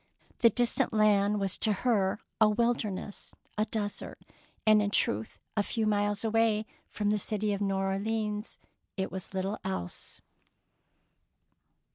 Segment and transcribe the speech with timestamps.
[0.41, 4.17] "The distant land was to her a wil derness, a desert;
[4.65, 8.57] and, in truth, a few miles away from the city of New Orleans
[8.97, 10.19] it was little else.